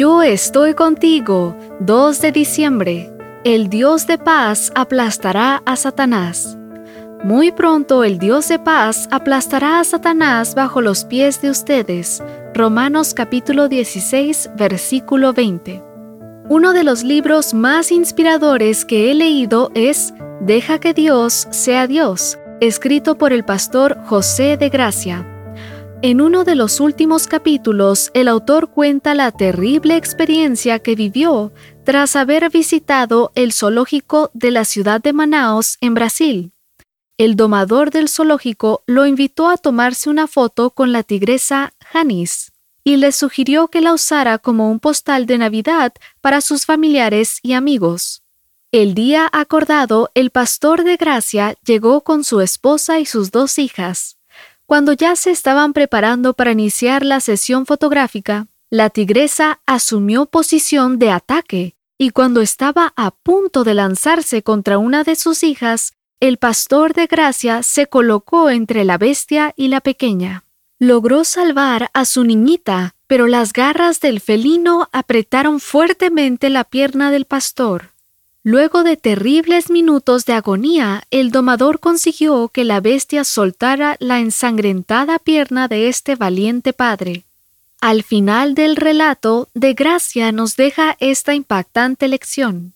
[0.00, 3.12] Yo estoy contigo, 2 de diciembre.
[3.44, 6.56] El Dios de paz aplastará a Satanás.
[7.22, 12.22] Muy pronto el Dios de paz aplastará a Satanás bajo los pies de ustedes.
[12.54, 15.82] Romanos capítulo 16, versículo 20.
[16.48, 22.38] Uno de los libros más inspiradores que he leído es Deja que Dios sea Dios,
[22.62, 25.26] escrito por el pastor José de Gracia.
[26.02, 31.52] En uno de los últimos capítulos, el autor cuenta la terrible experiencia que vivió
[31.84, 36.52] tras haber visitado el zoológico de la ciudad de Manaus, en Brasil.
[37.18, 42.96] El domador del zoológico lo invitó a tomarse una foto con la tigresa Janis y
[42.96, 48.22] le sugirió que la usara como un postal de Navidad para sus familiares y amigos.
[48.72, 54.16] El día acordado, el pastor de Gracia llegó con su esposa y sus dos hijas.
[54.70, 61.10] Cuando ya se estaban preparando para iniciar la sesión fotográfica, la tigresa asumió posición de
[61.10, 66.94] ataque y cuando estaba a punto de lanzarse contra una de sus hijas, el pastor
[66.94, 70.44] de gracia se colocó entre la bestia y la pequeña.
[70.78, 77.24] Logró salvar a su niñita, pero las garras del felino apretaron fuertemente la pierna del
[77.24, 77.89] pastor.
[78.42, 85.18] Luego de terribles minutos de agonía, el domador consiguió que la bestia soltara la ensangrentada
[85.18, 87.24] pierna de este valiente padre.
[87.82, 92.72] Al final del relato, de gracia nos deja esta impactante lección.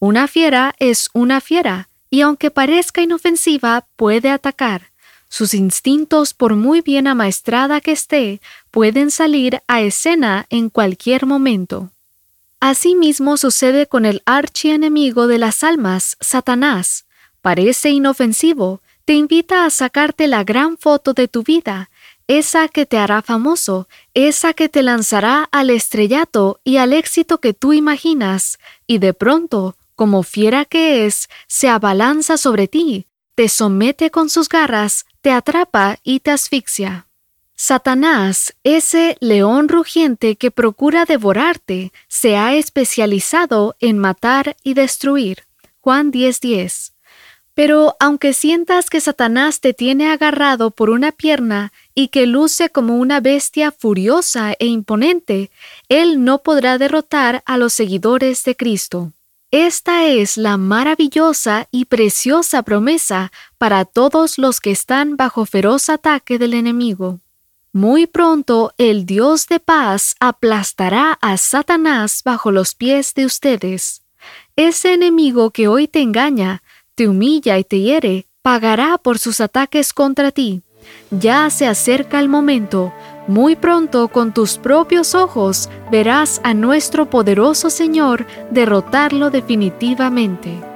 [0.00, 4.90] Una fiera es una fiera, y aunque parezca inofensiva, puede atacar.
[5.28, 8.40] Sus instintos, por muy bien amaestrada que esté,
[8.72, 11.90] pueden salir a escena en cualquier momento.
[12.66, 17.04] Asimismo sucede con el archienemigo de las almas, Satanás.
[17.42, 21.90] Parece inofensivo, te invita a sacarte la gran foto de tu vida,
[22.26, 27.52] esa que te hará famoso, esa que te lanzará al estrellato y al éxito que
[27.52, 34.10] tú imaginas, y de pronto, como fiera que es, se abalanza sobre ti, te somete
[34.10, 37.08] con sus garras, te atrapa y te asfixia.
[37.56, 45.44] Satanás, ese león rugiente que procura devorarte, se ha especializado en matar y destruir.
[45.80, 46.92] Juan 10:10.
[47.54, 52.96] Pero aunque sientas que Satanás te tiene agarrado por una pierna y que luce como
[52.96, 55.52] una bestia furiosa e imponente,
[55.88, 59.12] él no podrá derrotar a los seguidores de Cristo.
[59.52, 66.40] Esta es la maravillosa y preciosa promesa para todos los que están bajo feroz ataque
[66.40, 67.20] del enemigo.
[67.74, 74.02] Muy pronto el Dios de paz aplastará a Satanás bajo los pies de ustedes.
[74.54, 76.62] Ese enemigo que hoy te engaña,
[76.94, 80.62] te humilla y te hiere, pagará por sus ataques contra ti.
[81.10, 82.94] Ya se acerca el momento,
[83.26, 90.73] muy pronto con tus propios ojos verás a nuestro poderoso Señor derrotarlo definitivamente.